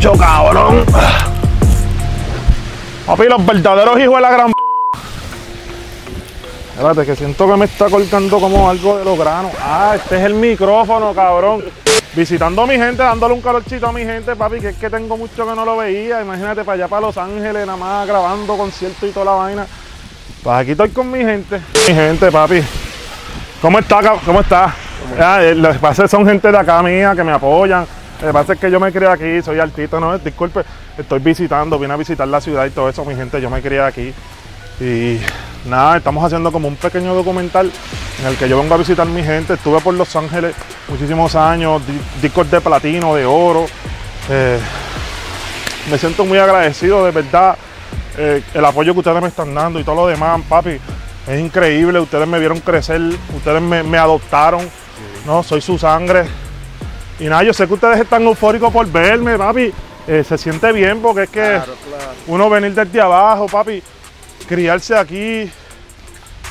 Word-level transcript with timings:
Mucho 0.00 0.12
cabrón. 0.16 0.82
Papi, 3.04 3.24
los 3.24 3.44
verdaderos 3.44 4.00
hijos 4.00 4.14
de 4.14 4.20
la 4.22 4.30
gran. 4.30 4.52
Espérate, 6.74 7.04
que 7.04 7.14
siento 7.16 7.46
que 7.46 7.56
me 7.58 7.66
está 7.66 7.90
colgando 7.90 8.40
como 8.40 8.70
algo 8.70 8.96
de 8.96 9.04
los 9.04 9.18
granos. 9.18 9.52
Ah, 9.62 9.92
este 9.96 10.16
es 10.16 10.22
el 10.22 10.32
micrófono, 10.32 11.12
cabrón. 11.12 11.62
Visitando 12.14 12.62
a 12.62 12.66
mi 12.66 12.76
gente, 12.78 13.02
dándole 13.02 13.34
un 13.34 13.42
calorcito 13.42 13.88
a 13.88 13.92
mi 13.92 14.02
gente, 14.02 14.34
papi, 14.34 14.60
que 14.60 14.68
es 14.70 14.76
que 14.76 14.88
tengo 14.88 15.18
mucho 15.18 15.46
que 15.46 15.54
no 15.54 15.66
lo 15.66 15.76
veía. 15.76 16.22
Imagínate 16.22 16.64
para 16.64 16.76
allá, 16.76 16.88
para 16.88 17.02
Los 17.02 17.18
Ángeles, 17.18 17.66
nada 17.66 17.76
más 17.76 18.06
grabando 18.08 18.56
conciertos 18.56 19.06
y 19.06 19.12
toda 19.12 19.26
la 19.26 19.32
vaina. 19.32 19.66
Pues 20.42 20.56
aquí 20.56 20.70
estoy 20.70 20.88
con 20.88 21.10
mi 21.10 21.18
gente. 21.18 21.60
Mi 21.86 21.92
gente, 21.94 22.32
papi. 22.32 22.62
¿Cómo 23.60 23.78
está? 23.78 23.98
cab- 24.00 24.20
¿Cómo 24.24 24.40
está? 24.40 24.74
Ah, 25.20 25.42
eh, 25.42 25.54
lo 25.54 25.70
que 25.70 25.78
pasa 25.78 26.04
es 26.04 26.10
que 26.10 26.16
son 26.16 26.26
gente 26.26 26.50
de 26.50 26.56
acá 26.56 26.82
mía 26.82 27.12
que 27.14 27.22
me 27.22 27.32
apoyan. 27.32 27.86
Lo 28.20 28.26
que 28.26 28.32
pasa 28.32 28.52
es 28.52 28.58
que 28.58 28.70
yo 28.70 28.78
me 28.78 28.92
crié 28.92 29.08
aquí, 29.08 29.42
soy 29.42 29.58
artista, 29.58 29.98
no, 29.98 30.18
disculpe, 30.18 30.60
estoy 30.98 31.18
visitando, 31.20 31.78
vine 31.78 31.94
a 31.94 31.96
visitar 31.96 32.28
la 32.28 32.40
ciudad 32.40 32.66
y 32.66 32.70
todo 32.70 32.88
eso, 32.88 33.04
mi 33.04 33.14
gente, 33.14 33.40
yo 33.40 33.48
me 33.48 33.62
crié 33.62 33.80
aquí. 33.80 34.12
Y 34.78 35.18
nada, 35.66 35.96
estamos 35.98 36.22
haciendo 36.24 36.52
como 36.52 36.68
un 36.68 36.76
pequeño 36.76 37.14
documental 37.14 37.70
en 38.20 38.26
el 38.26 38.36
que 38.36 38.48
yo 38.48 38.58
vengo 38.60 38.74
a 38.74 38.78
visitar 38.78 39.06
mi 39.06 39.22
gente. 39.22 39.54
Estuve 39.54 39.80
por 39.80 39.94
Los 39.94 40.14
Ángeles 40.16 40.54
muchísimos 40.88 41.34
años, 41.34 41.80
di- 41.86 42.00
discos 42.20 42.50
de 42.50 42.60
platino, 42.60 43.14
de 43.14 43.24
oro. 43.24 43.66
Eh, 44.28 44.58
me 45.90 45.98
siento 45.98 46.24
muy 46.24 46.38
agradecido, 46.38 47.04
de 47.04 47.10
verdad, 47.10 47.56
eh, 48.18 48.42
el 48.52 48.64
apoyo 48.64 48.92
que 48.92 48.98
ustedes 49.00 49.20
me 49.22 49.28
están 49.28 49.54
dando 49.54 49.80
y 49.80 49.84
todo 49.84 49.96
lo 49.96 50.06
demás, 50.06 50.40
papi. 50.48 50.78
Es 51.26 51.40
increíble, 51.40 52.00
ustedes 52.00 52.26
me 52.28 52.38
vieron 52.38 52.60
crecer, 52.60 53.00
ustedes 53.34 53.62
me, 53.62 53.82
me 53.82 53.98
adoptaron, 53.98 54.68
¿no? 55.26 55.42
Soy 55.42 55.60
su 55.60 55.78
sangre. 55.78 56.24
Y 57.20 57.24
nada, 57.24 57.42
yo 57.42 57.52
sé 57.52 57.66
que 57.68 57.74
ustedes 57.74 58.00
están 58.00 58.22
eufóricos 58.24 58.72
por 58.72 58.86
verme, 58.90 59.36
papi. 59.38 59.72
Eh, 60.08 60.24
se 60.24 60.38
siente 60.38 60.72
bien 60.72 61.00
porque 61.02 61.24
es 61.24 61.28
que 61.30 61.40
Claro, 61.40 61.74
claro. 61.86 62.12
uno 62.26 62.50
venir 62.50 62.74
desde 62.74 63.00
abajo, 63.00 63.46
papi, 63.46 63.82
criarse 64.48 64.96
aquí. 64.96 65.50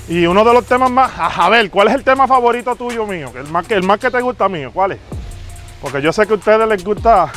Y 0.08 0.26
uno 0.26 0.44
de 0.46 0.54
los 0.54 0.66
temas 0.66 0.90
más. 0.92 1.12
A 1.18 1.50
ver, 1.50 1.70
¿cuál 1.70 1.88
es 1.90 1.96
el 1.96 2.04
tema 2.04 2.28
favorito 2.28 2.76
tuyo 2.76 3.06
mío? 3.06 3.32
El 3.36 3.48
más 3.52 3.66
que, 3.68 3.74
el 3.76 3.84
más 3.84 4.00
que 4.00 4.10
te 4.12 4.22
gusta 4.22 4.48
mío, 4.48 4.72
¿cuál 4.74 4.94
es? 4.94 5.00
Porque 5.82 6.02
yo 6.02 6.14
sé 6.14 6.26
que 6.28 6.34
a 6.34 6.38
ustedes 6.38 6.68
les 6.68 6.84
gusta 6.84 7.32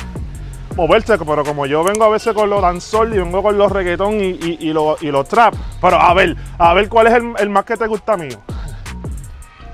moverse, 0.77 1.19
pero 1.19 1.44
como 1.44 1.66
yo 1.66 1.84
vengo 1.84 2.05
a 2.05 2.08
veces 2.08 2.33
con 2.34 2.48
los 2.50 2.60
dancehall 2.62 3.14
y 3.14 3.19
vengo 3.19 3.42
con 3.42 3.56
los 3.58 3.70
reggaetón 3.72 4.14
y, 4.20 4.28
y, 4.30 4.56
y 4.60 4.72
los, 4.72 5.03
y 5.03 5.10
los 5.10 5.27
trap. 5.28 5.55
Pero 5.80 6.00
a 6.00 6.12
ver, 6.14 6.36
a 6.58 6.72
ver, 6.75 6.88
¿cuál 6.88 7.06
es 7.08 7.14
el, 7.14 7.33
el 7.38 7.50
más 7.50 7.64
que 7.64 7.77
te 7.77 7.86
gusta 7.86 8.16
mío? 8.16 8.38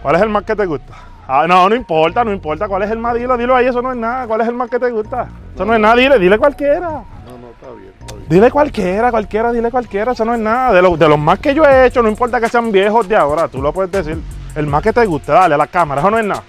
¿Cuál 0.02 0.16
es 0.16 0.22
el 0.22 0.28
más 0.28 0.44
que 0.44 0.54
te 0.56 0.66
gusta? 0.66 0.94
Ah, 1.30 1.46
no, 1.46 1.68
no 1.68 1.74
importa, 1.74 2.24
no 2.24 2.32
importa. 2.32 2.66
¿Cuál 2.68 2.84
es 2.84 2.90
el 2.90 2.98
más? 2.98 3.14
Dilo, 3.14 3.36
dilo 3.36 3.54
ahí, 3.54 3.66
eso 3.66 3.82
no 3.82 3.92
es 3.92 3.98
nada. 3.98 4.26
¿Cuál 4.26 4.40
es 4.40 4.48
el 4.48 4.54
más 4.54 4.70
que 4.70 4.78
te 4.78 4.90
gusta? 4.90 5.28
Eso 5.54 5.64
no 5.66 5.74
es 5.74 5.80
nada, 5.80 5.94
dile, 5.94 6.18
dile 6.18 6.38
cualquiera. 6.38 6.80
No, 6.88 7.02
no, 7.38 7.50
está 7.50 7.70
bien, 7.76 7.92
está 8.00 8.14
bien. 8.14 8.28
Dile 8.30 8.50
cualquiera, 8.50 9.10
cualquiera, 9.10 9.52
dile 9.52 9.70
cualquiera, 9.70 10.12
eso 10.12 10.24
no 10.24 10.32
es 10.32 10.40
nada. 10.40 10.72
De, 10.72 10.80
lo- 10.80 10.96
de 10.96 11.06
los 11.06 11.18
más 11.18 11.38
que 11.38 11.54
yo 11.54 11.64
he 11.66 11.84
hecho, 11.86 12.02
no 12.02 12.08
importa 12.08 12.40
que 12.40 12.48
sean 12.48 12.72
viejos 12.72 13.06
de 13.06 13.14
ahora, 13.16 13.46
tú 13.46 13.60
lo 13.60 13.72
puedes 13.74 13.92
decir. 13.92 14.18
El 14.54 14.66
más 14.66 14.82
que 14.82 14.90
te 14.92 15.04
guste, 15.04 15.30
dale 15.32 15.54
a 15.54 15.58
la 15.58 15.66
cámara, 15.66 16.00
eso 16.00 16.10
no 16.10 16.18
es 16.18 16.24
nada. 16.24 16.42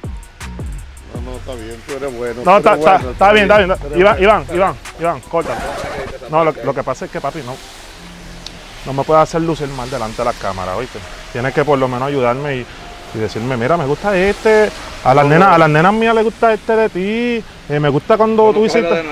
No, 1.14 1.32
no, 1.32 1.38
está 1.38 1.54
bien, 1.56 1.76
tú 1.86 1.94
eres 1.96 2.18
bueno. 2.18 2.42
No, 2.46 2.58
está, 2.58 2.76
está- 2.76 2.96
está 3.12 3.32
bien, 3.34 3.44
está 3.52 3.58
bien. 3.58 3.72
eres 3.72 3.98
Iván. 4.00 4.24
Iván, 4.24 4.46
Iván, 4.54 4.76
Iván, 4.98 5.20
corta. 5.30 5.56
No, 6.32 6.46
lo, 6.46 6.54
lo 6.64 6.74
que 6.74 6.84
pasa 6.84 7.04
es 7.04 7.12
que 7.12 7.20
papi, 7.20 7.40
no. 7.46 7.54
No 8.86 8.94
me 8.94 9.04
puedes 9.04 9.24
hacer 9.24 9.42
lucir 9.42 9.68
mal 9.70 9.90
delante 9.90 10.18
de 10.20 10.24
la 10.26 10.32
cámara, 10.34 10.78
¿oíste? 10.78 11.00
Tienes 11.34 11.54
que 11.54 11.66
por 11.66 11.78
lo 11.78 11.90
menos 11.90 12.08
ayudarme 12.08 12.56
y, 12.58 12.66
y 13.14 13.18
decirme, 13.18 13.58
mira, 13.58 13.76
me 13.78 13.86
gusta 13.86 14.16
este. 14.18 14.70
A 15.04 15.14
las 15.14 15.26
nenas, 15.26 15.50
a 15.54 15.58
las 15.58 15.70
nenas 15.70 15.94
mías 15.94 16.14
les 16.14 16.24
gusta 16.24 16.54
este 16.54 16.76
de 16.76 16.90
ti. 16.90 17.44
eh, 17.70 17.80
me 17.80 17.90
gusta 17.90 18.18
cuando 18.18 18.52
tú 18.54 18.66
hiciste. 18.66 19.04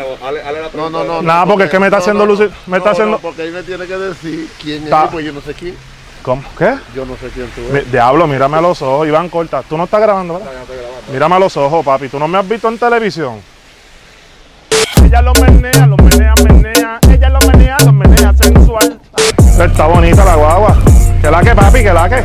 No, 0.76 0.90
no, 0.90 1.04
no. 1.04 1.22
Nada, 1.22 1.46
porque 1.46 1.66
es 1.66 1.70
que 1.70 1.80
me 1.80 1.88
está 1.88 1.98
no, 1.98 2.02
haciendo 2.02 2.26
no, 2.26 2.34
lucir- 2.34 2.52
me 2.68 2.72
no, 2.72 2.78
está 2.78 2.90
no, 2.90 2.94
haciendo- 2.94 3.20
porque 3.20 3.42
ahí 3.44 3.52
me 3.52 3.64
tiene 3.64 3.86
que 3.86 3.98
decir 3.98 4.50
quién 4.62 4.84
Está- 4.84 5.06
es, 5.06 5.12
pues 5.12 5.26
yo 5.26 5.34
no 5.34 5.42
sé 5.42 5.54
quién. 5.54 5.76
¿Cómo? 6.24 6.44
¿Qué? 6.58 6.76
Yo 6.94 7.06
no 7.06 7.16
sé 7.16 7.30
quién 7.34 7.48
tú 7.52 7.62
Mi- 7.62 7.78
eres. 7.80 7.92
Diablo, 7.92 8.28
mírame 8.28 8.58
a 8.58 8.62
los 8.62 8.82
ojos, 8.82 9.08
Iván, 9.08 9.30
corta. 9.30 9.64
Tú 9.64 9.78
no 9.78 9.86
estás 9.86 10.02
grabando, 10.02 10.34
¿verdad? 10.36 10.52
Mírame 11.12 11.36
a 11.36 11.40
los 11.40 11.56
ojos, 11.56 11.86
papi. 11.86 12.10
Tú 12.10 12.20
no 12.20 12.28
me 12.28 12.38
has 12.38 12.48
visto 12.48 12.68
en 12.68 12.78
televisión. 12.78 13.40
Ella 15.06 15.22
lo 15.22 15.32
menea, 15.36 15.88
lo 15.88 15.96
menea, 15.98 16.34
menea. 16.44 17.00
Ella 17.10 17.30
lo 17.30 17.40
menea, 17.48 17.78
lo 17.86 17.94
menea 17.94 18.34
sensual. 18.34 19.00
Está 19.60 19.88
bonita 19.88 20.26
la 20.26 20.36
guagua. 20.36 20.78
Que 21.22 21.32
la 21.32 21.42
que, 21.42 21.56
papi, 21.56 21.84
que 21.84 21.94
la 21.94 22.10
que. 22.10 22.24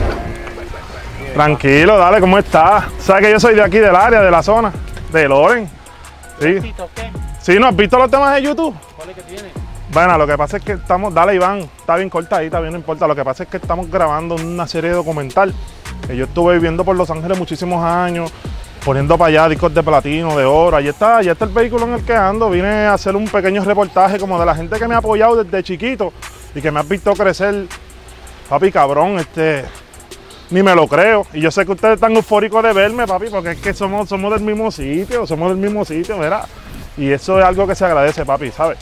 Tranquilo, 1.43 1.99
dale, 1.99 2.21
¿cómo 2.21 2.39
estás? 2.39 2.85
¿Sabes 3.01 3.27
que 3.27 3.33
yo 3.33 3.41
soy 3.41 3.57
de 3.57 3.63
aquí, 3.63 3.79
del 3.79 3.97
área, 3.97 4.23
de 4.23 4.31
la 4.31 4.45
zona? 4.45 4.73
De 5.13 5.27
Loren. 5.27 5.69
Sí. 6.39 6.73
Sí, 7.41 7.59
¿no 7.59 7.67
has 7.67 7.75
visto 7.75 7.99
los 7.99 8.09
temas 8.09 8.33
de 8.37 8.43
YouTube? 8.43 8.73
¿Cuál 8.97 9.11
es 9.11 9.17
que 9.17 9.23
tiene? 9.23 9.49
Bueno, 9.93 10.17
lo 10.19 10.25
que 10.25 10.39
pasa 10.39 10.59
es 10.59 10.63
que 10.63 10.75
estamos, 10.75 11.13
dale 11.13 11.35
Iván, 11.35 11.59
está 11.59 11.97
bien 11.97 12.09
cortadita, 12.09 12.61
bien 12.61 12.75
no 12.75 12.79
importa. 12.79 13.09
Lo 13.09 13.17
que 13.17 13.25
pasa 13.25 13.43
es 13.43 13.49
que 13.49 13.57
estamos 13.57 13.91
grabando 13.91 14.37
una 14.37 14.69
serie 14.69 14.91
documental. 14.91 15.53
Que 16.07 16.17
yo 16.17 16.27
estuve 16.27 16.55
viviendo 16.55 16.85
por 16.85 16.95
Los 16.95 17.11
Ángeles 17.11 17.37
muchísimos 17.37 17.85
años, 17.85 18.33
poniendo 18.85 19.19
para 19.19 19.31
allá 19.31 19.49
discos 19.49 19.75
de 19.75 19.83
platino, 19.83 20.39
de 20.39 20.45
oro. 20.45 20.77
Ahí 20.77 20.87
está, 20.87 21.17
ahí 21.17 21.29
está 21.29 21.45
el 21.45 21.51
vehículo 21.51 21.87
en 21.87 21.95
el 21.95 22.05
que 22.05 22.15
ando. 22.15 22.51
Vine 22.51 22.87
a 22.87 22.95
hacer 22.95 23.17
un 23.17 23.27
pequeño 23.27 23.65
reportaje 23.65 24.17
como 24.21 24.39
de 24.39 24.47
la 24.47 24.55
gente 24.55 24.79
que 24.79 24.87
me 24.87 24.95
ha 24.95 24.99
apoyado 24.99 25.43
desde 25.43 25.65
chiquito 25.65 26.13
y 26.55 26.61
que 26.61 26.71
me 26.71 26.79
ha 26.79 26.85
visto 26.85 27.13
crecer. 27.15 27.67
Papi, 28.49 28.71
cabrón, 28.71 29.19
este. 29.19 29.65
Ni 30.53 30.63
me 30.63 30.75
lo 30.75 30.87
creo. 30.87 31.27
Y 31.33 31.41
yo 31.41 31.51
sé 31.51 31.65
que 31.67 31.73
ustedes 31.73 31.95
están 31.95 32.15
eufóricos 32.15 32.63
de 32.63 32.73
verme, 32.73 33.07
papi, 33.07 33.27
porque 33.31 33.53
es 33.53 33.59
que 33.61 33.73
somos, 33.75 34.09
somos 34.09 34.31
del 34.33 34.43
mismo 34.43 34.71
sitio, 34.71 35.27
somos 35.27 35.49
del 35.49 35.59
mismo 35.59 35.85
sitio, 35.85 36.19
¿verdad? 36.19 36.47
Y 36.97 37.11
eso 37.11 37.39
es 37.39 37.45
algo 37.45 37.67
que 37.67 37.75
se 37.75 37.85
agradece, 37.87 38.25
papi, 38.25 38.51
¿sabes? 38.51 38.79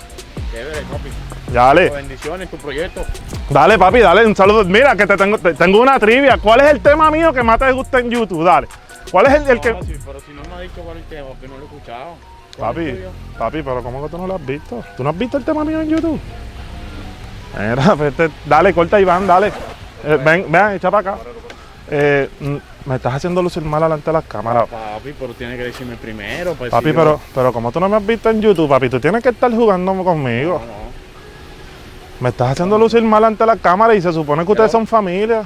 Chévere, 0.52 0.80
papi. 0.82 1.08
Dale. 1.52 1.90
Bendiciones, 1.90 2.50
tu 2.50 2.56
proyecto. 2.58 3.02
Dale, 3.48 3.78
papi, 3.78 4.00
dale 4.00 4.26
un 4.26 4.34
saludo. 4.36 4.64
Mira, 4.64 4.94
que 4.96 5.06
te 5.06 5.16
tengo, 5.16 5.38
te- 5.38 5.54
tengo 5.54 5.80
una 5.80 5.98
trivia. 5.98 6.38
¿Cuál 6.38 6.60
es 6.60 6.70
el 6.72 6.80
tema 6.80 7.10
mío 7.10 7.32
que 7.32 7.42
más 7.42 7.58
te 7.58 7.70
gusta 7.72 7.98
en 8.00 8.10
YouTube? 8.10 8.44
Dale. 8.44 8.68
¿Cuál 9.10 9.26
es 9.26 9.34
el, 9.34 9.48
el 9.48 9.60
que.? 9.60 9.72
No, 9.72 9.82
sí, 9.82 9.94
pero 10.04 10.20
si 10.20 10.32
no 10.32 10.42
me 10.48 10.54
ha 10.54 10.60
dicho 10.60 10.80
cuál 10.84 10.96
es 10.98 11.02
el 11.04 11.08
tema, 11.08 11.28
que 11.40 11.48
no 11.48 11.54
lo 11.56 11.62
he 11.62 11.64
escuchado. 11.66 12.14
¿Cuál 12.56 12.78
es 12.78 12.94
Papi, 12.98 13.38
papi, 13.38 13.62
pero 13.62 13.82
¿cómo 13.82 14.02
que 14.04 14.10
tú 14.10 14.18
no 14.18 14.26
lo 14.26 14.34
has 14.34 14.46
visto? 14.46 14.82
¿Tú 14.96 15.02
no 15.04 15.10
has 15.10 15.18
visto 15.18 15.36
el 15.38 15.44
tema 15.44 15.64
mío 15.64 15.80
en 15.80 15.88
YouTube? 15.88 16.20
Mira, 17.58 17.94
pues 17.98 18.14
te- 18.14 18.30
dale, 18.46 18.72
corta 18.74 19.00
Iván, 19.00 19.26
dale. 19.26 19.48
Eh, 20.04 20.18
ven, 20.24 20.46
ven, 20.48 20.70
echa 20.72 20.90
para 20.90 21.12
acá. 21.12 21.22
Eh, 21.88 22.28
me 22.86 22.96
estás 22.96 23.14
haciendo 23.14 23.42
lucir 23.42 23.62
mal 23.62 23.82
delante 23.82 24.06
de 24.06 24.12
las 24.12 24.24
cámaras. 24.24 24.68
Papi, 24.68 25.12
pero 25.18 25.32
tiene 25.34 25.56
que 25.56 25.64
decirme 25.64 25.96
primero. 25.96 26.54
Pues, 26.54 26.70
Papi, 26.70 26.86
si 26.86 26.92
yo- 26.92 26.98
pero, 26.98 27.20
pero 27.34 27.52
como 27.52 27.72
tú 27.72 27.80
no 27.80 27.88
me 27.88 27.96
has 27.96 28.06
visto 28.06 28.30
en 28.30 28.40
YouTube, 28.40 28.68
papi, 28.68 28.88
tú 28.88 29.00
tienes 29.00 29.22
que 29.22 29.30
estar 29.30 29.50
jugando 29.50 29.92
conmigo. 30.04 30.60
No, 30.60 30.66
no. 30.66 30.90
Me 32.20 32.28
estás 32.28 32.52
haciendo 32.52 32.78
lucir 32.78 33.02
mal 33.02 33.24
ante 33.24 33.44
las 33.46 33.58
cámaras 33.60 33.96
y 33.96 34.02
se 34.02 34.12
supone 34.12 34.44
que 34.44 34.52
ustedes 34.52 34.70
son 34.70 34.86
familia. 34.86 35.42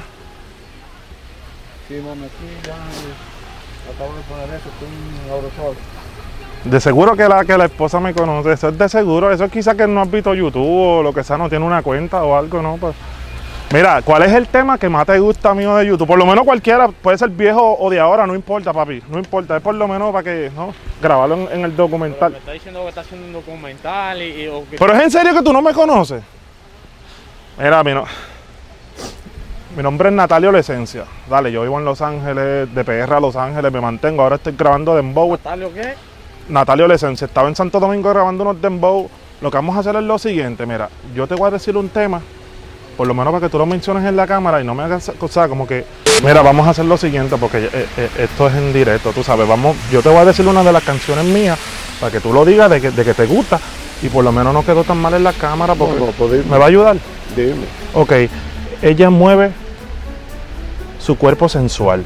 Sí, 1.88 1.94
mami, 2.04 2.24
aquí 2.24 2.66
ya. 2.66 2.72
eh, 2.72 3.94
Acabo 3.94 4.14
de 4.16 4.22
poner 4.22 4.48
eso, 4.48 4.68
estoy 4.70 4.88
en 4.88 5.30
Aerosol. 5.32 5.76
De 6.64 6.80
seguro 6.80 7.14
que 7.14 7.28
la, 7.28 7.44
que 7.44 7.58
la 7.58 7.66
esposa 7.66 8.00
me 8.00 8.14
conoce, 8.14 8.52
eso 8.52 8.68
es 8.70 8.78
de 8.78 8.88
seguro, 8.88 9.30
eso 9.30 9.44
es 9.44 9.52
quizás 9.52 9.74
que 9.76 9.86
no 9.86 10.00
has 10.00 10.10
visto 10.10 10.32
YouTube 10.34 10.64
o 10.66 11.02
lo 11.02 11.12
que 11.12 11.22
sea, 11.22 11.36
no 11.36 11.50
tiene 11.50 11.66
una 11.66 11.82
cuenta 11.82 12.22
o 12.24 12.34
algo, 12.36 12.62
¿no? 12.62 12.78
Pues, 12.78 12.94
mira, 13.74 14.00
¿cuál 14.02 14.22
es 14.22 14.32
el 14.32 14.46
tema 14.48 14.78
que 14.78 14.88
más 14.88 15.04
te 15.04 15.18
gusta 15.18 15.52
mío 15.54 15.74
de 15.76 15.86
YouTube? 15.86 16.06
Por 16.06 16.18
lo 16.18 16.24
menos 16.26 16.44
cualquiera, 16.44 16.88
puede 16.88 17.18
ser 17.18 17.28
viejo 17.30 17.76
o 17.78 17.90
de 17.90 17.98
ahora, 18.00 18.26
no 18.26 18.34
importa, 18.34 18.72
papi, 18.72 19.02
no 19.08 19.18
importa, 19.18 19.56
es 19.56 19.62
por 19.62 19.74
lo 19.74 19.86
menos 19.88 20.12
para 20.12 20.22
que, 20.22 20.50
¿no? 20.54 20.72
Grabarlo 21.02 21.34
en, 21.34 21.42
en 21.58 21.64
el 21.64 21.72
Pero 21.72 21.84
documental. 21.88 22.32
me 22.32 22.38
está 22.38 22.52
diciendo 22.52 22.82
que 22.82 22.88
está 22.88 23.00
haciendo 23.02 23.26
un 23.26 23.32
documental 23.32 24.22
y, 24.22 24.42
y- 24.44 24.48
o 24.48 24.64
que 24.70 24.78
Pero 24.78 24.92
es 24.94 25.02
en 25.02 25.10
serio 25.10 25.34
que 25.34 25.42
tú 25.42 25.52
no 25.52 25.60
me 25.60 25.72
conoces. 25.74 26.22
Mira, 27.58 27.82
mi, 27.84 27.92
no- 27.92 28.04
mi 29.76 29.82
nombre 29.82 30.08
es 30.08 30.14
Natalio 30.14 30.52
La 30.52 30.60
Esencia. 30.60 31.04
Dale, 31.28 31.50
yo 31.50 31.62
vivo 31.62 31.78
en 31.78 31.84
Los 31.84 32.00
Ángeles, 32.00 32.72
de 32.74 32.84
PR 32.84 33.14
a 33.16 33.20
Los 33.20 33.34
Ángeles, 33.36 33.72
me 33.72 33.80
mantengo. 33.80 34.22
Ahora 34.22 34.36
estoy 34.36 34.54
grabando 34.56 34.94
Dembow, 34.94 35.32
¿Natalio 35.32 35.72
qué? 35.74 35.94
Natalio 36.48 36.86
Lesencia, 36.86 37.24
estaba 37.26 37.48
en 37.48 37.56
Santo 37.56 37.80
Domingo 37.80 38.08
grabando 38.10 38.42
unos 38.44 38.60
dembow. 38.62 39.08
Lo 39.40 39.50
que 39.50 39.56
vamos 39.56 39.76
a 39.76 39.80
hacer 39.80 39.96
es 39.96 40.02
lo 40.02 40.18
siguiente, 40.18 40.64
mira, 40.64 40.88
yo 41.14 41.26
te 41.26 41.34
voy 41.34 41.48
a 41.48 41.50
decir 41.50 41.76
un 41.76 41.88
tema, 41.88 42.20
por 42.94 43.06
lo 43.06 43.14
menos 43.14 43.32
para 43.32 43.46
que 43.46 43.50
tú 43.50 43.58
lo 43.58 43.66
menciones 43.66 44.04
en 44.04 44.16
la 44.16 44.26
cámara 44.26 44.60
y 44.60 44.64
no 44.64 44.74
me 44.74 44.82
hagas 44.82 45.12
cosas 45.18 45.48
como 45.48 45.66
que, 45.66 45.84
mira, 46.22 46.42
vamos 46.42 46.66
a 46.66 46.70
hacer 46.70 46.84
lo 46.84 46.96
siguiente 46.96 47.36
porque 47.36 47.58
eh, 47.58 47.86
eh, 47.96 48.10
esto 48.18 48.48
es 48.48 48.54
en 48.54 48.72
directo, 48.72 49.12
tú 49.12 49.22
sabes, 49.22 49.46
vamos, 49.46 49.76
yo 49.90 50.02
te 50.02 50.08
voy 50.08 50.18
a 50.18 50.24
decir 50.24 50.46
una 50.46 50.62
de 50.62 50.72
las 50.72 50.82
canciones 50.82 51.24
mías 51.24 51.58
para 52.00 52.12
que 52.12 52.20
tú 52.20 52.32
lo 52.32 52.44
digas 52.44 52.70
de 52.70 52.80
que, 52.80 52.90
de 52.90 53.04
que 53.04 53.14
te 53.14 53.26
gusta 53.26 53.60
y 54.02 54.08
por 54.08 54.24
lo 54.24 54.32
menos 54.32 54.52
no 54.52 54.64
quedó 54.64 54.84
tan 54.84 54.98
mal 54.98 55.14
en 55.14 55.24
la 55.24 55.32
cámara 55.32 55.74
porque 55.74 55.98
No, 55.98 56.06
no, 56.06 56.12
pues 56.12 56.46
me 56.46 56.58
va 56.58 56.64
a 56.64 56.68
ayudar. 56.68 56.96
Dime. 57.36 57.64
Ok, 57.94 58.12
ella 58.82 59.10
mueve 59.10 59.52
su 60.98 61.16
cuerpo 61.16 61.48
sensual. 61.48 62.04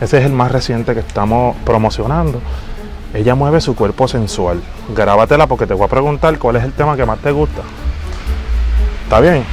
Ese 0.00 0.18
es 0.18 0.24
el 0.24 0.32
más 0.32 0.50
reciente 0.50 0.94
que 0.94 1.00
estamos 1.00 1.56
promocionando. 1.64 2.40
Ella 3.14 3.34
mueve 3.34 3.60
su 3.60 3.74
cuerpo 3.74 4.08
sensual. 4.08 4.60
Grábatela 4.94 5.46
porque 5.46 5.66
te 5.66 5.74
voy 5.74 5.84
a 5.84 5.88
preguntar 5.88 6.38
cuál 6.38 6.56
es 6.56 6.64
el 6.64 6.72
tema 6.72 6.96
que 6.96 7.04
más 7.04 7.18
te 7.18 7.30
gusta. 7.30 7.62
¿Está 9.04 9.20
bien? 9.20 9.44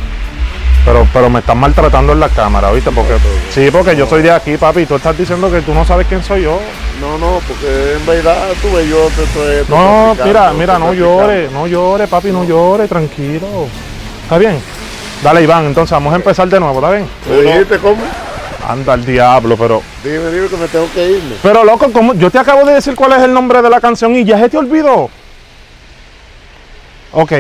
Pero, 0.90 1.08
pero 1.14 1.30
me 1.30 1.38
están 1.38 1.60
maltratando 1.60 2.14
en 2.14 2.20
la 2.20 2.30
cámara, 2.30 2.72
¿viste? 2.72 2.90
Porque, 2.90 3.14
sí, 3.52 3.70
porque 3.70 3.96
yo 3.96 4.08
soy 4.08 4.24
de 4.24 4.32
aquí, 4.32 4.58
papi. 4.58 4.82
y 4.82 4.86
Tú 4.88 4.96
estás 4.96 5.16
diciendo 5.16 5.52
que 5.52 5.62
tú 5.62 5.72
no 5.72 5.86
sabes 5.86 6.08
quién 6.08 6.24
soy 6.24 6.42
yo. 6.42 6.60
No, 7.00 7.16
no, 7.20 7.40
porque 7.48 7.94
en 7.94 8.04
verdad 8.08 8.48
tuve 8.60 8.88
yo 8.88 9.08
te 9.16 9.24
estoy. 9.24 9.66
te 9.66 9.72
No, 9.72 10.16
mira, 10.26 10.52
mira, 10.52 10.80
no 10.80 10.86
estoy 10.86 10.98
llore, 10.98 11.48
no 11.52 11.68
llore, 11.68 12.08
papi, 12.08 12.32
no 12.32 12.44
llore, 12.44 12.88
tranquilo. 12.88 13.68
¿Está 14.24 14.40
bien? 14.40 14.60
Dale, 15.22 15.44
Iván, 15.44 15.68
entonces 15.68 15.92
vamos 15.92 16.12
a 16.12 16.16
empezar 16.16 16.50
de 16.50 16.60
nuevo, 16.60 16.80
¿está 16.80 16.90
bien? 16.90 17.08
¿Me 17.30 17.42
dijiste 17.44 17.78
cómo? 17.78 18.02
Anda 18.68 18.94
al 18.94 19.06
diablo, 19.06 19.58
pero. 19.58 19.84
Dime, 20.04 20.32
dime 20.32 20.48
que 20.48 20.58
me 20.58 20.68
tengo 20.70 20.88
que 20.92 21.08
irme. 21.08 21.36
Pero 21.44 21.64
loco, 21.64 21.92
¿cómo? 21.94 22.16
yo 22.16 22.32
te 22.32 22.40
acabo 22.40 22.66
de 22.66 22.74
decir 22.74 22.96
cuál 22.96 23.12
es 23.12 23.20
el 23.22 23.32
nombre 23.32 23.62
de 23.62 23.70
la 23.70 23.80
canción 23.80 24.16
y 24.16 24.24
ya 24.26 24.40
se 24.40 24.50
te 24.50 24.58
olvidó. 24.58 25.12
Ok. 27.12 27.34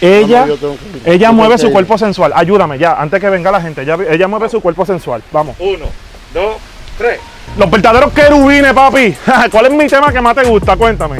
Ella, 0.00 0.46
No, 0.46 0.56
no, 0.56 0.76
ella 1.04 1.32
mueve 1.32 1.58
su 1.58 1.70
cuerpo 1.72 1.98
sensual. 1.98 2.32
Ayúdame 2.34 2.78
ya, 2.78 2.94
antes 2.94 3.20
que 3.20 3.28
venga 3.30 3.50
la 3.50 3.60
gente. 3.60 3.82
Ella, 3.82 3.96
ella 4.08 4.28
mueve 4.28 4.48
su 4.48 4.60
cuerpo 4.60 4.86
sensual. 4.86 5.22
Vamos. 5.32 5.56
Uno, 5.58 5.86
dos, 6.32 6.56
tres. 6.96 7.18
Los 7.56 7.70
verdaderos 7.70 8.12
querubines, 8.12 8.72
papi. 8.72 9.16
¿Cuál 9.50 9.66
es 9.66 9.72
mi 9.72 9.86
tema 9.88 10.12
que 10.12 10.20
más 10.20 10.34
te 10.34 10.44
gusta? 10.44 10.76
Cuéntame. 10.76 11.18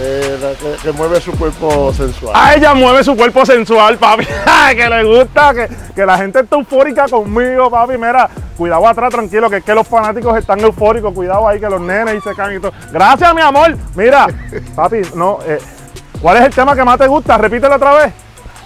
Eh, 0.00 0.38
la 0.40 0.50
que, 0.52 0.76
que 0.82 0.92
mueve 0.92 1.20
su 1.20 1.32
cuerpo 1.32 1.92
sensual. 1.92 2.32
A 2.36 2.54
ella 2.54 2.72
mueve 2.74 3.02
su 3.02 3.16
cuerpo 3.16 3.44
sensual, 3.46 3.96
papi. 3.96 4.26
que 4.76 4.88
le 4.88 5.04
gusta, 5.04 5.52
que, 5.54 5.68
que 5.94 6.06
la 6.06 6.16
gente 6.18 6.40
está 6.40 6.56
eufórica 6.56 7.06
conmigo, 7.08 7.70
papi. 7.70 7.94
Mira, 7.96 8.28
cuidado 8.56 8.86
atrás, 8.86 9.10
tranquilo, 9.10 9.48
que 9.50 9.56
es 9.56 9.64
que 9.64 9.74
los 9.74 9.88
fanáticos 9.88 10.36
están 10.36 10.60
eufóricos. 10.60 11.12
Cuidado 11.14 11.48
ahí, 11.48 11.58
que 11.58 11.68
los 11.68 11.80
nenes 11.80 12.16
y 12.16 12.20
se 12.20 12.34
caen 12.34 12.58
y 12.58 12.60
todo. 12.60 12.72
Gracias, 12.92 13.34
mi 13.34 13.40
amor. 13.40 13.76
Mira, 13.96 14.26
papi, 14.76 14.98
no. 15.14 15.38
eh, 15.46 15.58
¿Cuál 16.20 16.36
es 16.38 16.42
el 16.44 16.54
tema 16.54 16.74
que 16.74 16.84
más 16.84 16.98
te 16.98 17.06
gusta? 17.06 17.38
Repítelo 17.38 17.76
otra 17.76 17.94
vez. 17.94 18.12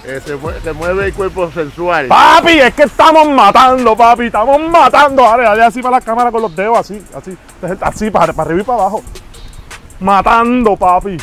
Eh, 0.04 0.20
se, 0.24 0.36
mue- 0.36 0.60
se 0.62 0.72
mueve 0.72 1.06
el 1.06 1.14
cuerpo 1.14 1.50
sensual. 1.52 2.06
Papi, 2.08 2.58
es 2.58 2.74
que 2.74 2.84
estamos 2.84 3.28
matando, 3.28 3.96
papi. 3.96 4.26
Estamos 4.26 4.60
matando. 4.60 5.22
Dale, 5.22 5.44
dale 5.44 5.62
así 5.64 5.80
para 5.82 5.96
la 5.98 6.00
cámara 6.00 6.30
con 6.32 6.42
los 6.42 6.56
dedos, 6.56 6.76
así, 6.78 7.00
así. 7.16 7.36
Así, 7.80 8.10
para, 8.10 8.32
para 8.32 8.48
arriba 8.48 8.62
y 8.62 8.64
para 8.64 8.80
abajo. 8.80 9.02
Matando, 10.00 10.76
papi. 10.76 11.16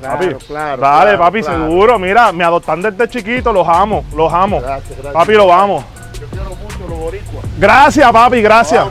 Claro, 0.00 0.18
papi. 0.18 0.44
claro. 0.46 0.82
Dale, 0.82 1.02
claro, 1.04 1.18
papi, 1.18 1.40
claro. 1.42 1.66
seguro. 1.68 1.98
Mira, 1.98 2.32
me 2.32 2.44
adoptan 2.44 2.82
desde 2.82 3.08
chiquito, 3.08 3.52
los 3.52 3.66
amo, 3.66 4.04
los 4.14 4.32
amo. 4.32 4.60
Gracias, 4.60 4.90
gracias. 4.90 5.14
Papi, 5.14 5.32
lo 5.32 5.46
vamos. 5.46 5.84
Yo 6.20 6.26
quiero 6.26 6.50
mucho 6.56 6.78
los 6.88 6.98
boricuas. 6.98 7.44
Gracias, 7.58 8.12
papi, 8.12 8.42
gracias. 8.42 8.86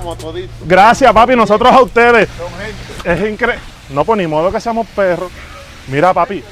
Gracias, 0.65 1.13
papi, 1.13 1.35
nosotros 1.35 1.71
a 1.71 1.81
ustedes. 1.81 2.27
Son 2.37 2.47
gente. 2.59 3.25
Es 3.25 3.31
increíble. 3.31 3.59
No, 3.89 4.03
pues 4.05 4.17
ni 4.17 4.25
modo 4.25 4.51
que 4.51 4.59
seamos 4.59 4.87
perros. 4.87 5.31
Mira, 5.87 6.13
papi. 6.13 6.43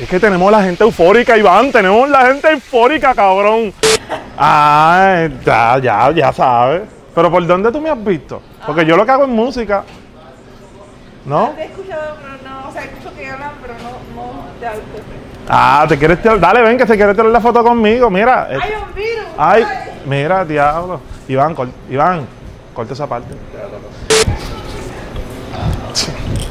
Es 0.00 0.08
que 0.08 0.20
tenemos 0.20 0.50
la 0.52 0.62
gente 0.62 0.84
eufórica, 0.84 1.36
Iván. 1.36 1.72
Tenemos 1.72 2.08
la 2.08 2.26
gente 2.26 2.48
eufórica, 2.52 3.14
cabrón. 3.14 3.72
Ah, 4.38 5.26
ya, 5.44 5.78
ya, 5.78 6.10
ya 6.12 6.32
sabes. 6.32 6.82
Pero 7.14 7.30
¿por 7.30 7.44
dónde 7.46 7.72
tú 7.72 7.80
me 7.80 7.90
has 7.90 8.04
visto? 8.04 8.40
Porque 8.64 8.84
yo 8.86 8.96
lo 8.96 9.04
que 9.04 9.10
hago 9.10 9.24
es 9.24 9.30
música. 9.30 9.82
¿No? 11.24 11.48
Te 11.56 11.62
he 11.62 11.64
escuchado, 11.66 12.16
pero 12.22 12.34
no, 12.48 12.68
o 12.68 12.72
sea, 12.72 12.82
escucho 12.84 13.12
que 13.16 13.28
hablan, 13.28 13.50
pero 13.60 13.74
no, 13.74 14.22
no 14.22 14.32
te 14.60 14.66
hablo. 14.66 14.80
Ah, 15.48 15.84
te 15.88 15.98
quieres 15.98 16.22
tirar. 16.22 16.38
Dale, 16.38 16.62
ven 16.62 16.78
que 16.78 16.86
te 16.86 16.96
quieres 16.96 17.16
tirar 17.16 17.30
la 17.32 17.40
foto 17.40 17.64
conmigo. 17.64 18.08
Mira. 18.08 18.44
¡Hay 18.44 18.56
un 18.56 18.94
virus! 18.94 19.24
Ay, 19.36 19.64
mira, 20.06 20.44
diablo. 20.44 21.00
Iván, 21.26 21.54
cor- 21.54 21.68
Iván, 21.90 22.24
corta 22.72 22.92
esa 22.92 23.06
parte. 23.08 23.34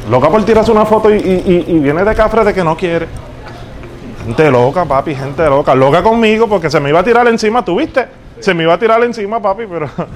Loca 0.10 0.30
por 0.30 0.44
tirarse 0.46 0.72
una 0.72 0.86
foto 0.86 1.10
y, 1.14 1.18
y- 1.18 1.66
y- 1.68 1.76
y 1.76 1.80
viene 1.80 2.04
de 2.04 2.16
cafre 2.16 2.44
de 2.44 2.54
que 2.54 2.64
no 2.64 2.76
quiere. 2.76 3.08
Gente 4.28 4.52
loca, 4.52 4.84
papi, 4.84 5.16
gente 5.16 5.46
loca. 5.46 5.74
Loca 5.74 6.04
conmigo 6.04 6.50
porque 6.50 6.70
se 6.70 6.82
me 6.82 6.90
iba 6.90 7.00
a 7.00 7.04
tirar 7.04 7.26
encima, 7.30 7.64
¿tú 7.64 7.78
viste? 7.78 8.06
Se 8.42 8.54
me 8.54 8.64
iba 8.64 8.74
a 8.74 8.78
tirar 8.78 9.02
encima, 9.02 9.42
papi, 9.42 9.64
pero... 9.66 9.90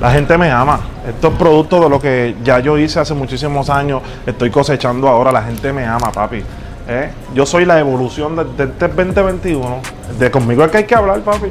La 0.00 0.10
gente 0.12 0.38
me 0.38 0.50
ama. 0.50 0.80
Esto 1.06 1.28
es 1.28 1.34
producto 1.34 1.82
de 1.82 1.90
lo 1.90 2.00
que 2.00 2.34
ya 2.42 2.60
yo 2.60 2.78
hice 2.78 2.98
hace 2.98 3.12
muchísimos 3.12 3.68
años. 3.68 4.00
Estoy 4.24 4.48
cosechando 4.48 5.06
ahora. 5.06 5.32
La 5.32 5.42
gente 5.42 5.70
me 5.70 5.84
ama, 5.84 6.10
papi. 6.10 6.42
¿Eh? 6.88 7.10
Yo 7.34 7.44
soy 7.44 7.66
la 7.66 7.78
evolución 7.78 8.36
de, 8.36 8.44
de 8.44 8.72
este 8.72 8.88
2021. 8.88 9.80
De 10.18 10.30
conmigo 10.30 10.64
es 10.64 10.70
que 10.70 10.78
hay 10.78 10.84
que 10.84 10.94
hablar, 10.94 11.20
papi. 11.20 11.48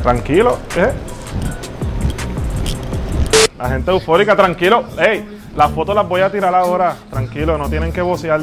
Tranquilo. 0.00 0.58
¿eh? 0.76 0.92
La 3.58 3.70
gente 3.70 3.90
eufórica, 3.90 4.36
tranquilo. 4.36 4.84
Ey, 4.96 5.37
las 5.58 5.72
fotos 5.72 5.92
las 5.94 6.08
voy 6.08 6.20
a 6.20 6.30
tirar 6.30 6.54
ahora. 6.54 6.94
Tranquilo, 7.10 7.58
no 7.58 7.68
tienen 7.68 7.92
que 7.92 8.00
vocear. 8.00 8.40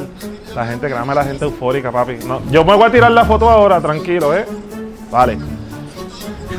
La 0.53 0.65
gente, 0.67 0.87
créame, 0.87 1.15
la 1.15 1.23
gente 1.23 1.45
eufórica, 1.45 1.89
papi. 1.91 2.17
No, 2.25 2.41
yo 2.51 2.65
me 2.65 2.75
voy 2.75 2.83
a 2.87 2.91
tirar 2.91 3.09
la 3.11 3.23
foto 3.23 3.49
ahora, 3.49 3.79
tranquilo, 3.79 4.35
¿eh? 4.35 4.45
Vale. 5.09 5.37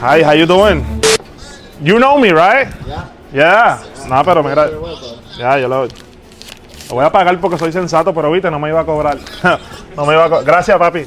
Hi, 0.01 0.23
how 0.25 0.33
you 0.33 0.47
doing? 0.47 0.83
You 1.83 1.99
know 1.99 2.19
me, 2.19 2.31
right? 2.33 2.69
Yeah. 3.35 3.81
No, 4.09 4.23
pero 4.25 4.43
mira. 4.43 4.67
Ya, 5.39 5.59
yo 5.59 5.69
lo, 5.69 5.85
lo 5.85 5.89
voy 6.91 7.05
a 7.05 7.13
pagar 7.13 7.39
porque 7.39 7.59
soy 7.59 7.71
sensato, 7.71 8.15
pero 8.15 8.31
viste, 8.31 8.51
no 8.51 8.59
me 8.59 8.71
iba 8.71 8.81
a 8.81 8.85
cobrar. 8.87 9.19
no 9.97 10.07
me 10.07 10.15
iba 10.15 10.25
a 10.25 10.31
co- 10.31 10.43
Gracias, 10.43 10.79
papi. 10.79 11.01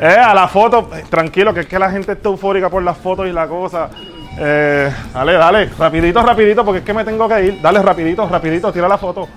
Eh, 0.00 0.06
a 0.06 0.32
la 0.34 0.48
foto, 0.48 0.88
tranquilo, 1.10 1.52
que 1.52 1.60
es 1.60 1.66
que 1.66 1.78
la 1.78 1.90
gente 1.90 2.12
está 2.12 2.30
eufórica 2.30 2.70
por 2.70 2.82
las 2.82 2.96
fotos 2.96 3.26
y 3.26 3.32
la 3.32 3.46
cosa. 3.46 3.90
Eh, 4.38 4.92
dale, 5.14 5.32
dale, 5.32 5.70
rapidito, 5.78 6.22
rapidito, 6.22 6.64
porque 6.64 6.80
es 6.80 6.84
que 6.84 6.92
me 6.92 7.04
tengo 7.04 7.28
que 7.28 7.44
ir. 7.44 7.62
Dale, 7.62 7.82
rapidito, 7.82 8.28
rapidito, 8.28 8.72
tira 8.72 8.88
la 8.88 8.98
foto. 8.98 9.28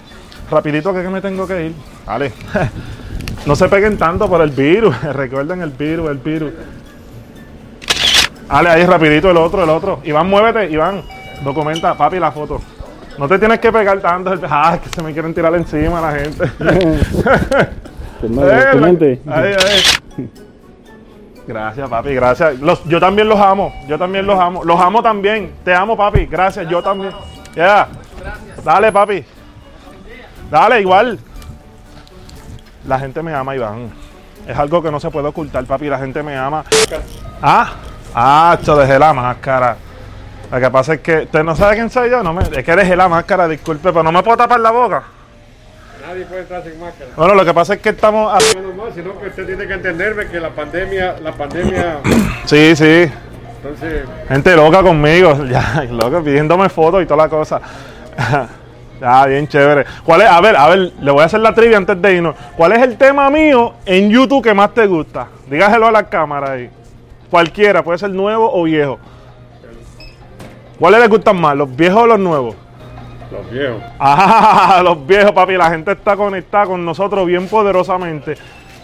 Rapidito, 0.51 0.91
que 0.91 0.99
es 0.99 1.05
que 1.05 1.11
me 1.11 1.21
tengo 1.21 1.47
que 1.47 1.67
ir. 1.67 1.75
Dale. 2.05 2.31
no 3.45 3.55
se 3.55 3.69
peguen 3.69 3.97
tanto 3.97 4.27
por 4.27 4.41
el 4.41 4.49
virus. 4.49 5.01
Recuerden 5.13 5.61
el 5.61 5.71
virus, 5.71 6.09
el 6.09 6.17
virus. 6.17 6.51
Dale, 8.47 8.69
ahí 8.69 8.85
rapidito 8.85 9.31
el 9.31 9.37
otro, 9.37 9.63
el 9.63 9.69
otro. 9.69 9.99
Iván, 10.03 10.27
muévete, 10.27 10.71
Iván. 10.71 11.03
Documenta, 11.43 11.95
papi, 11.95 12.19
la 12.19 12.31
foto. 12.31 12.59
No 13.17 13.27
te 13.27 13.37
tienes 13.37 13.59
que 13.59 13.71
pegar 13.71 13.99
tanto. 13.99 14.33
Ah, 14.49 14.75
es 14.75 14.81
que 14.81 14.89
se 14.89 15.03
me 15.03 15.13
quieren 15.13 15.33
tirar 15.33 15.53
encima 15.55 16.01
la 16.01 16.11
gente. 16.11 16.43
Ahí, 19.27 19.53
ahí. 19.53 20.29
Gracias, 21.49 21.89
papi, 21.89 22.13
gracias. 22.13 22.57
Yo 22.85 22.99
también 22.99 23.27
los 23.27 23.39
amo, 23.39 23.73
yo 23.87 23.97
también 23.97 24.27
los 24.27 24.39
amo. 24.39 24.63
Los 24.63 24.79
amo 24.79 25.01
también. 25.01 25.55
Te 25.65 25.73
amo, 25.73 25.97
papi. 25.97 26.27
Gracias, 26.27 26.69
yo 26.69 26.79
también. 26.83 27.11
Ya. 27.55 27.87
Dale, 28.63 28.91
papi. 28.91 29.25
Dale, 30.51 30.79
igual. 30.79 31.17
La 32.85 32.99
gente 32.99 33.23
me 33.23 33.33
ama, 33.33 33.55
Iván. 33.55 33.91
Es 34.47 34.55
algo 34.59 34.83
que 34.83 34.91
no 34.91 34.99
se 34.99 35.09
puede 35.09 35.29
ocultar, 35.29 35.65
papi. 35.65 35.87
La 35.87 35.97
gente 35.97 36.21
me 36.21 36.37
ama. 36.37 36.63
Ah, 37.41 37.71
ah, 38.13 38.55
yo 38.61 38.77
dejé 38.77 38.99
la 38.99 39.11
máscara. 39.11 39.75
Lo 40.51 40.59
que 40.59 40.69
pasa 40.69 40.93
es 40.93 40.99
que, 40.99 41.21
¿usted 41.21 41.43
no 41.43 41.55
sabe 41.55 41.77
quién 41.77 41.89
soy 41.89 42.11
yo? 42.11 42.21
No 42.21 42.31
me, 42.31 42.43
es 42.43 42.63
que 42.63 42.75
dejé 42.75 42.95
la 42.95 43.09
máscara, 43.09 43.47
disculpe, 43.47 43.91
pero 43.91 44.03
no 44.03 44.11
me 44.11 44.21
puedo 44.21 44.37
tapar 44.37 44.59
la 44.59 44.69
boca. 44.69 45.03
Nadie 46.09 46.25
puede 46.25 46.41
entrar 46.41 46.63
sin 46.63 46.79
máscara. 46.79 47.11
Bueno, 47.15 47.35
lo 47.35 47.45
que 47.45 47.53
pasa 47.53 47.75
es 47.75 47.81
que 47.81 47.89
estamos... 47.89 48.33
así- 48.33 48.57
Menos 48.57 48.75
mal, 48.75 48.91
sino 48.95 49.19
que 49.19 49.27
usted 49.27 49.45
tiene 49.45 49.67
que 49.67 49.73
entenderme 49.73 50.25
que 50.27 50.39
la 50.39 50.49
pandemia, 50.49 51.17
la 51.21 51.31
pandemia, 51.33 51.99
Sí, 52.45 52.75
sí. 52.75 53.11
entonces, 53.57 54.05
Gente 54.27 54.55
loca 54.55 54.81
conmigo, 54.81 55.45
ya, 55.49 55.85
loca, 55.91 56.19
pidiéndome 56.21 56.67
fotos 56.69 57.03
y 57.03 57.05
toda 57.05 57.25
la 57.25 57.29
cosa. 57.29 57.61
ya, 58.99 59.25
bien 59.27 59.47
chévere. 59.47 59.85
¿Cuál 60.03 60.21
es? 60.21 60.27
A 60.29 60.41
ver, 60.41 60.55
a 60.55 60.67
ver, 60.69 60.79
le 60.99 61.11
voy 61.11 61.21
a 61.21 61.25
hacer 61.25 61.41
la 61.41 61.53
trivia 61.53 61.77
antes 61.77 62.01
de 62.01 62.15
irnos. 62.15 62.35
¿Cuál 62.57 62.71
es 62.71 62.79
el 62.81 62.97
tema 62.97 63.29
mío 63.29 63.75
en 63.85 64.09
YouTube 64.09 64.43
que 64.43 64.53
más 64.55 64.73
te 64.73 64.87
gusta? 64.87 65.27
Dígaselo 65.47 65.85
a 65.85 65.91
la 65.91 66.09
cámara 66.09 66.53
ahí. 66.53 66.71
Cualquiera, 67.29 67.83
puede 67.83 67.99
ser 67.99 68.09
nuevo 68.09 68.51
o 68.51 68.63
viejo. 68.63 68.97
¿Cuáles 70.79 71.01
les 71.01 71.09
gustan 71.09 71.39
más, 71.39 71.55
los 71.55 71.75
viejos 71.75 72.01
o 72.01 72.07
los 72.07 72.19
nuevos? 72.19 72.55
Los 73.31 73.51
viejos. 73.51 73.81
Ah, 73.99 74.81
los 74.83 75.05
viejos, 75.05 75.31
papi, 75.31 75.53
la 75.55 75.69
gente 75.69 75.91
está 75.91 76.15
conectada 76.15 76.65
con 76.65 76.83
nosotros 76.83 77.25
bien 77.25 77.47
poderosamente. 77.47 78.35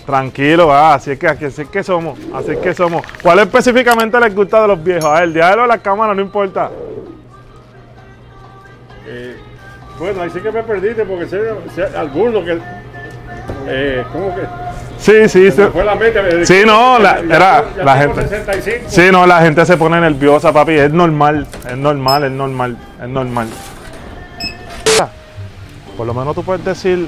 Tranquilo, 0.05 0.71
ah, 0.71 0.93
así 0.95 1.11
es 1.11 1.19
que 1.19 1.27
así 1.27 1.45
es 1.63 1.67
que 1.69 1.81
somos, 1.83 2.17
así 2.33 2.51
es 2.51 2.57
que 2.59 2.73
somos. 2.75 3.01
¿Cuál 3.23 3.39
específicamente 3.39 4.19
les 4.19 4.35
gusta 4.35 4.61
de 4.61 4.67
los 4.67 4.83
viejos? 4.83 5.05
A 5.05 5.21
ver, 5.21 5.33
dígalo 5.33 5.63
a 5.63 5.67
la 5.67 5.77
cámara, 5.79 6.13
no 6.13 6.21
importa. 6.21 6.69
Eh, 9.07 9.35
bueno, 9.97 10.21
ahí 10.21 10.29
sí 10.29 10.39
que 10.41 10.51
me 10.51 10.61
perdiste 10.63 11.05
porque 11.05 11.25
sé, 11.27 11.39
sé 11.73 11.83
alguno 11.97 12.43
que, 12.43 12.59
eh, 13.67 14.03
¿cómo 14.11 14.35
que? 14.35 14.41
Sí, 14.97 15.27
sí, 15.29 15.51
fue 15.51 15.83
la 15.83 15.95
mente. 15.95 16.21
me- 16.21 16.45
Sí, 16.45 16.63
no, 16.65 16.97
la- 16.99 17.21
ya- 17.21 17.35
era 17.35 17.65
ya 17.75 17.83
la 17.83 17.97
gente. 17.97 18.21
65. 18.27 18.85
Sí, 18.87 19.07
no, 19.11 19.25
la 19.25 19.41
gente 19.41 19.65
se 19.65 19.75
pone 19.77 19.99
nerviosa, 19.99 20.53
papi. 20.53 20.73
Es 20.73 20.91
normal, 20.91 21.45
es 21.69 21.77
normal, 21.77 22.23
es 22.25 22.31
normal, 22.31 22.77
es 23.01 23.09
normal. 23.09 23.47
Por 25.95 26.05
lo 26.07 26.13
menos 26.13 26.35
tú 26.35 26.43
puedes 26.43 26.63
decir, 26.63 27.07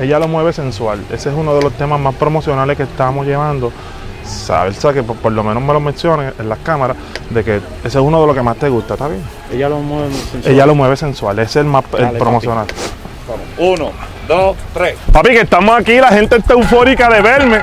ella 0.00 0.18
lo 0.18 0.28
mueve 0.28 0.52
sensual. 0.52 1.04
Ese 1.10 1.28
es 1.30 1.34
uno 1.34 1.54
de 1.54 1.62
los 1.62 1.72
temas 1.74 2.00
más 2.00 2.14
promocionales 2.14 2.76
que 2.76 2.84
estamos 2.84 3.26
llevando. 3.26 3.72
Sabes, 4.24 4.78
que 4.78 5.02
por, 5.02 5.16
por 5.16 5.32
lo 5.32 5.44
menos 5.44 5.62
me 5.62 5.72
lo 5.72 5.80
menciones 5.80 6.32
en 6.38 6.48
las 6.48 6.58
cámaras, 6.60 6.96
de 7.28 7.44
que 7.44 7.56
ese 7.56 7.88
es 7.88 7.96
uno 7.96 8.20
de 8.22 8.26
los 8.26 8.34
que 8.34 8.42
más 8.42 8.56
te 8.56 8.68
gusta, 8.70 8.94
¿está 8.94 9.06
bien? 9.08 9.22
Ella 9.52 9.68
lo 9.68 9.80
mueve 9.80 10.12
sensual. 10.14 10.54
Ella 10.54 10.66
lo 10.66 10.74
mueve 10.74 10.96
sensual, 10.96 11.38
ese 11.40 11.50
es 11.50 11.56
el 11.56 11.64
más 11.66 11.84
el 11.84 11.90
Dale, 11.92 12.06
papi. 12.06 12.18
promocional. 12.18 12.66
Uno, 13.58 13.90
dos, 14.26 14.56
tres. 14.72 14.96
Papi, 15.12 15.28
que 15.30 15.40
estamos 15.42 15.78
aquí, 15.78 15.96
la 15.96 16.08
gente 16.08 16.36
está 16.36 16.54
eufórica 16.54 17.08
de 17.10 17.20
verme. 17.20 17.60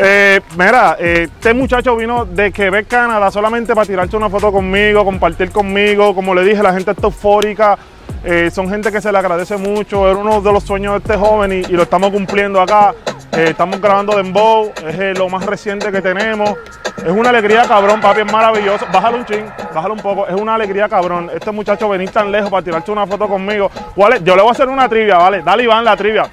Eh, 0.00 0.40
mira, 0.56 0.96
eh, 0.98 1.28
este 1.34 1.52
muchacho 1.52 1.96
vino 1.96 2.24
de 2.24 2.52
Quebec, 2.52 2.86
Canadá, 2.88 3.30
solamente 3.30 3.74
para 3.74 3.86
tirarse 3.86 4.16
una 4.16 4.30
foto 4.30 4.52
conmigo, 4.52 5.04
compartir 5.04 5.50
conmigo. 5.50 6.14
Como 6.14 6.34
le 6.34 6.42
dije, 6.44 6.62
la 6.62 6.72
gente 6.72 6.92
está 6.92 7.06
eufórica. 7.08 7.76
Eh, 8.24 8.50
son 8.50 8.68
gente 8.68 8.90
que 8.90 9.00
se 9.00 9.12
le 9.12 9.18
agradece 9.18 9.56
mucho. 9.56 10.08
Era 10.08 10.18
uno 10.18 10.40
de 10.40 10.52
los 10.52 10.64
sueños 10.64 10.92
de 10.94 10.98
este 10.98 11.16
joven 11.16 11.52
y, 11.52 11.56
y 11.56 11.72
lo 11.72 11.82
estamos 11.82 12.10
cumpliendo 12.10 12.60
acá. 12.60 12.94
Eh, 13.32 13.50
estamos 13.50 13.80
grabando 13.80 14.16
Dembow, 14.16 14.72
es 14.84 14.98
eh, 14.98 15.14
lo 15.14 15.28
más 15.28 15.44
reciente 15.46 15.92
que 15.92 16.02
tenemos. 16.02 16.54
Es 16.96 17.10
una 17.10 17.28
alegría, 17.28 17.62
cabrón, 17.68 18.00
papi, 18.00 18.22
es 18.22 18.32
maravilloso. 18.32 18.86
Bájalo 18.92 19.18
un 19.18 19.26
chin, 19.26 19.44
bájalo 19.72 19.94
un 19.94 20.00
poco. 20.00 20.26
Es 20.26 20.34
una 20.34 20.54
alegría, 20.54 20.88
cabrón. 20.88 21.30
Este 21.32 21.52
muchacho 21.52 21.88
venir 21.88 22.10
tan 22.10 22.32
lejos 22.32 22.50
para 22.50 22.64
tirarse 22.64 22.90
una 22.90 23.06
foto 23.06 23.28
conmigo. 23.28 23.70
¿Cuál 23.94 24.14
es? 24.14 24.24
Yo 24.24 24.34
le 24.34 24.42
voy 24.42 24.48
a 24.48 24.52
hacer 24.52 24.68
una 24.68 24.88
trivia, 24.88 25.18
¿vale? 25.18 25.42
Dale, 25.42 25.62
Iván, 25.62 25.84
la 25.84 25.96
trivia. 25.96 26.28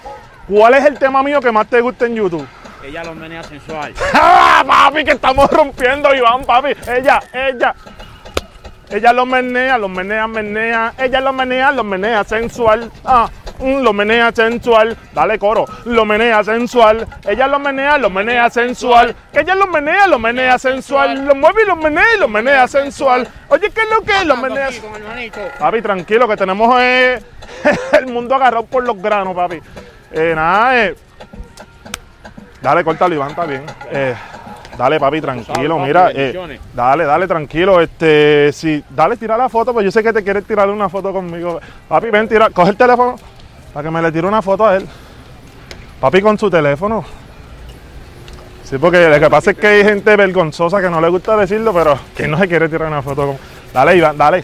¿Cuál 0.48 0.74
es 0.75 0.86
el 0.86 0.98
tema 0.98 1.22
mío 1.22 1.39
que 1.42 1.51
más 1.51 1.68
te 1.68 1.82
gusta 1.82 2.06
en 2.08 2.15
YouTube? 2.15 2.48
Ella 2.84 3.04
lo 3.04 3.13
menea 3.13 3.44
sensual. 3.44 3.94
¡Ah, 4.13 4.63
papi, 4.65 5.04
que 5.04 5.12
estamos 5.12 5.50
rompiendo, 5.51 6.13
Iván, 6.15 6.44
papi! 6.44 6.70
Ella, 6.88 7.20
ella. 7.34 7.75
Ella 8.89 9.13
lo 9.13 9.25
menea, 9.25 9.77
lo 9.77 9.89
menea, 9.89 10.27
menea. 10.27 10.94
Ella 10.98 11.22
lo 11.22 11.34
menea, 11.34 11.72
lo 11.72 11.84
menea 11.84 12.24
sensual. 12.24 12.92
Ah, 13.04 13.30
mm, 13.60 13.82
lo 13.82 13.94
menea 13.94 14.32
sensual. 14.32 14.96
Dale 15.13 15.39
coro. 15.39 15.65
Lo 15.86 16.06
menea 16.06 16.44
sensual. 16.44 17.08
Ella 17.27 17.48
lo 17.48 17.60
menea, 17.60 17.98
lo 17.98 18.10
menea 18.10 18.50
sensual. 18.50 19.15
Que 19.34 19.42
ella 19.42 19.56
lo 19.56 19.68
menea, 19.68 20.08
lo 20.08 20.20
menea 20.20 20.60
sensual. 20.60 21.25
Lo 21.25 21.36
mueve 21.36 21.63
y 21.63 21.68
lo 21.68 21.75
menea 21.75 22.06
y 22.15 22.20
lo 22.20 22.27
menea 22.27 22.68
sensual. 22.68 23.27
Oye, 23.50 23.72
¿qué 23.72 23.82
es 23.82 23.89
lo 23.89 24.01
que 24.01 24.12
es? 24.12 24.25
Lo 24.25 24.38
menea. 24.38 24.70
Papi, 25.60 25.82
tranquilo, 25.82 26.27
que 26.27 26.38
tenemos 26.38 26.75
eh, 26.80 27.22
el 27.94 28.08
mundo 28.08 28.36
agarrado 28.36 28.65
por 28.65 28.84
los 28.84 29.01
granos, 29.01 29.36
papi. 29.36 29.60
Eh, 30.12 30.34
nada, 30.36 30.86
eh. 30.86 30.96
Dale, 32.62 32.84
córtalo, 32.84 33.13
Iván, 33.13 33.30
está 33.30 33.46
bien. 33.46 33.63
Eh, 33.92 34.15
dale, 34.77 35.00
papi, 35.00 35.22
tranquilo, 35.22 35.79
mira. 35.79 36.12
eh, 36.13 36.60
dale, 36.74 37.05
dale, 37.05 37.27
tranquilo. 37.27 37.82
Este, 37.82 38.51
sí, 38.53 38.84
dale, 38.89 39.17
tira 39.17 39.38
la 39.38 39.50
foto, 39.50 39.74
pues 39.74 39.84
yo 39.86 39.91
sé 39.91 40.03
que 40.03 40.13
te 40.13 40.24
quieres 40.24 40.46
tirar 40.46 40.70
una 40.70 40.89
foto 40.89 41.12
conmigo. 41.13 41.60
Papi, 41.88 42.10
ven, 42.10 42.27
tira, 42.27 42.50
coge 42.50 42.72
el 42.72 42.77
teléfono 42.77 43.15
para 43.74 43.84
que 43.84 43.91
me 43.91 44.01
le 44.01 44.12
tire 44.12 44.27
una 44.27 44.41
foto 44.41 44.65
a 44.65 44.75
él. 44.77 44.88
Papi, 46.00 46.22
con 46.22 46.38
su 46.38 46.50
teléfono. 46.50 47.03
Sí, 48.63 48.77
porque 48.79 49.08
lo 49.08 49.20
que 49.20 49.29
pasa 49.29 49.51
es 49.51 49.58
que 49.58 49.67
hay 49.67 49.84
gente 49.84 50.15
vergonzosa 50.15 50.82
que 50.82 50.89
no 50.89 51.00
le 51.00 51.10
gusta 51.10 51.38
decirlo, 51.38 51.72
pero 51.72 52.00
que 52.15 52.27
no 52.27 52.38
se 52.38 52.48
quiere 52.48 52.67
tirar 52.67 52.88
una 52.88 53.01
foto 53.01 53.27
con. 53.27 53.38
Dale, 53.72 53.96
Iván, 53.96 54.17
dale. 54.17 54.44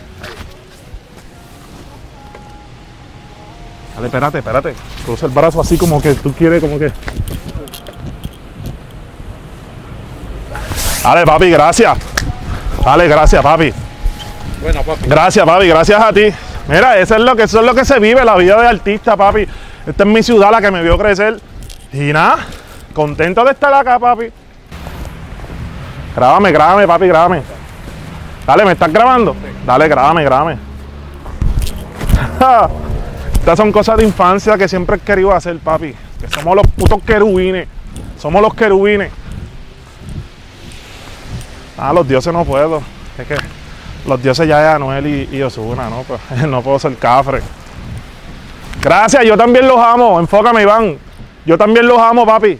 Dale, 3.95 4.07
espérate, 4.07 4.37
espérate. 4.37 4.73
Cruza 5.05 5.25
el 5.25 5.31
brazo 5.31 5.61
así 5.61 5.77
como 5.77 6.01
que 6.01 6.13
tú 6.15 6.33
quieres, 6.33 6.61
como 6.61 6.77
que. 6.79 6.91
Dale, 11.03 11.25
papi, 11.25 11.49
gracias. 11.49 11.97
Dale, 12.85 13.07
gracias, 13.07 13.41
papi. 13.41 13.73
Bueno, 14.61 14.83
papi. 14.83 15.07
Gracias, 15.07 15.45
papi, 15.45 15.67
gracias 15.67 16.01
a 16.01 16.13
ti. 16.13 16.25
Mira, 16.67 16.97
eso 16.99 17.15
es 17.15 17.21
lo 17.21 17.35
que, 17.35 17.43
eso 17.43 17.59
es 17.59 17.65
lo 17.65 17.73
que 17.73 17.83
se 17.83 17.99
vive, 17.99 18.23
la 18.23 18.35
vida 18.35 18.61
de 18.61 18.67
artista, 18.67 19.17
papi. 19.17 19.47
Esta 19.87 20.03
es 20.03 20.09
mi 20.09 20.21
ciudad, 20.21 20.51
la 20.51 20.61
que 20.61 20.69
me 20.69 20.83
vio 20.83 20.97
crecer. 20.97 21.39
Y 21.91 22.13
nada, 22.13 22.37
contento 22.93 23.43
de 23.43 23.51
estar 23.51 23.73
acá, 23.73 23.97
papi. 23.97 24.31
Grábame, 26.15 26.51
grábame, 26.51 26.87
papi, 26.87 27.07
grábame. 27.07 27.41
Dale, 28.45 28.65
¿me 28.65 28.73
estás 28.73 28.93
grabando? 28.93 29.35
Dale, 29.65 29.87
grábame, 29.87 30.23
grábame. 30.23 30.57
Estas 33.33 33.57
son 33.57 33.71
cosas 33.71 33.97
de 33.97 34.03
infancia 34.03 34.55
que 34.55 34.67
siempre 34.67 34.97
he 34.97 34.99
querido 34.99 35.33
hacer, 35.33 35.57
papi. 35.57 35.95
Que 36.19 36.27
somos 36.27 36.55
los 36.55 36.67
putos 36.67 37.01
querubines. 37.03 37.67
Somos 38.19 38.39
los 38.41 38.53
querubines. 38.53 39.11
Ah, 41.77 41.93
los 41.93 42.07
dioses 42.07 42.33
no 42.33 42.45
puedo. 42.45 42.81
Es 43.17 43.27
que 43.27 43.35
los 44.05 44.21
dioses 44.21 44.47
ya 44.47 44.61
es 44.61 44.75
Anuel 44.75 45.29
y, 45.31 45.41
Osuna, 45.41 45.89
¿no? 45.89 46.03
Pues, 46.03 46.19
no 46.47 46.61
puedo 46.61 46.79
ser 46.79 46.95
cafre. 46.97 47.41
Gracias, 48.81 49.23
yo 49.25 49.37
también 49.37 49.67
los 49.67 49.79
amo. 49.79 50.19
Enfócame, 50.19 50.63
Iván. 50.63 50.97
Yo 51.45 51.57
también 51.57 51.87
los 51.87 51.99
amo, 51.99 52.25
papi. 52.25 52.57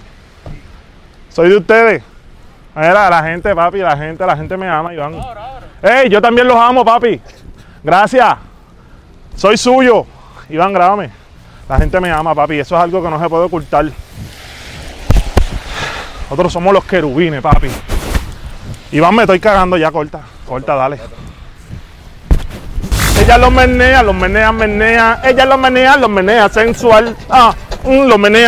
Soy 1.29 1.49
de 1.49 1.57
ustedes. 1.57 2.03
Mira, 2.75 3.09
la 3.09 3.23
gente, 3.23 3.53
papi, 3.55 3.79
la 3.79 3.97
gente, 3.97 4.25
la 4.25 4.37
gente 4.37 4.55
me 4.55 4.67
ama, 4.67 4.93
Iván. 4.93 5.15
¡Ey! 5.81 6.09
Yo 6.09 6.21
también 6.21 6.47
los 6.47 6.57
amo, 6.57 6.85
papi. 6.85 7.19
Gracias. 7.83 8.35
Soy 9.35 9.57
suyo. 9.57 10.05
Iván, 10.49 10.73
grábame. 10.73 11.09
La 11.67 11.77
gente 11.77 11.99
me 11.99 12.11
ama, 12.11 12.35
papi. 12.35 12.59
Eso 12.59 12.75
es 12.75 12.81
algo 12.81 13.01
que 13.01 13.09
no 13.09 13.19
se 13.19 13.29
puede 13.29 13.45
ocultar. 13.45 13.85
Nosotros 16.29 16.53
somos 16.53 16.73
los 16.73 16.83
querubines, 16.85 17.41
papi. 17.41 17.69
Iván, 18.91 19.15
me 19.15 19.23
estoy 19.23 19.39
cagando 19.39 19.77
ya, 19.77 19.89
corta. 19.91 20.19
Corta, 20.45 20.75
dale. 20.75 20.99
Ella 23.21 23.37
los 23.37 23.51
menea, 23.51 24.03
los 24.03 24.15
menea, 24.15 24.51
menea. 24.51 25.21
Ella 25.23 25.45
los 25.45 25.59
menea, 25.59 25.95
los 25.95 26.09
menea 26.09 26.49
sensual. 26.49 27.15
Ah, 27.29 27.53
mm, 27.85 28.07
los 28.07 28.19
menea. 28.19 28.39